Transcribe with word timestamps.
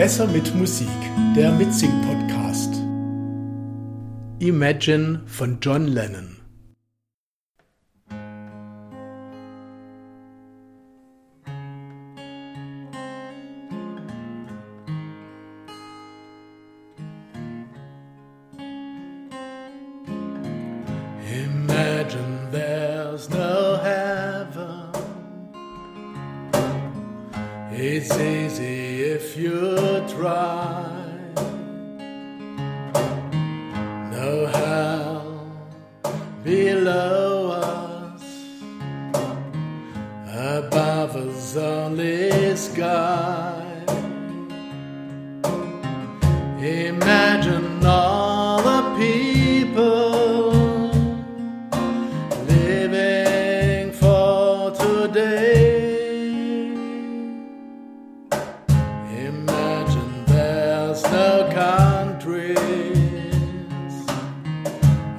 Besser 0.00 0.26
mit 0.28 0.54
Musik, 0.54 0.88
der 1.36 1.52
Mitsing-Podcast. 1.52 2.74
Imagine 4.38 5.20
von 5.26 5.58
John 5.60 5.88
Lennon. 5.88 6.39
It's 27.72 28.10
easy 28.18 29.02
if 29.02 29.36
you 29.36 29.76
try. 30.08 30.92
No 34.10 34.46
hell 34.46 35.46
below 36.42 37.52
us, 37.52 38.24
above 40.26 41.14
us 41.14 41.56
only 41.56 42.56
sky. 42.56 43.69
No 61.12 61.48
countries. 61.52 62.58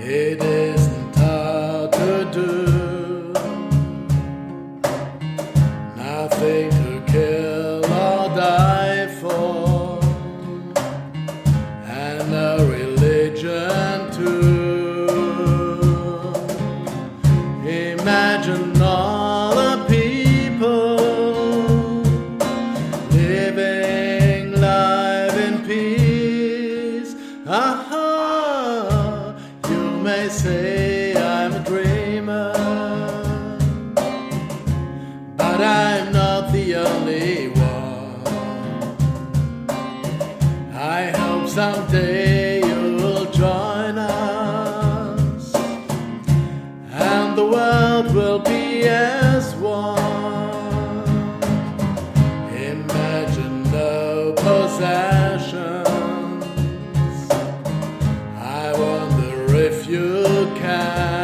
It 0.00 0.42
isn't 0.42 1.16
hard 1.16 1.92
to 1.92 2.30
do. 2.32 3.32
Nothing 5.96 6.70
to 6.70 7.02
kill 7.06 7.84
or 7.84 8.28
die 8.36 9.06
for. 9.20 10.00
And 11.84 12.30
no 12.30 12.66
religion 12.66 14.10
too. 14.12 15.08
Imagine 17.66 18.77
may 30.08 30.28
say 30.30 31.14
I'm 31.14 31.52
a 31.52 31.62
dreamer, 31.70 32.52
but 35.36 35.60
I'm 35.60 36.12
not 36.12 36.50
the 36.50 36.66
only 36.76 37.48
one. 37.48 38.22
I 40.96 41.00
hope 41.20 41.46
someday 41.46 42.60
you'll 42.68 43.26
join 43.42 43.94
us 43.98 45.54
and 47.10 47.36
the 47.36 47.46
world 47.54 48.06
will 48.14 48.38
be 48.38 48.88
as 48.88 49.54
one. 49.56 49.98
Imagine 52.72 53.56
no 53.70 54.32
possessions. 54.38 55.17
If 59.68 59.86
you 59.86 60.22
can. 60.56 61.17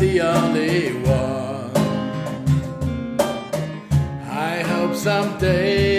The 0.00 0.18
only 0.22 0.94
one. 1.02 1.76
I 4.30 4.62
hope 4.62 4.94
someday 4.96 5.89